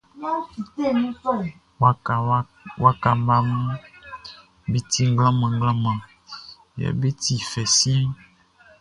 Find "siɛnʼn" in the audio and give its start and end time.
7.77-8.13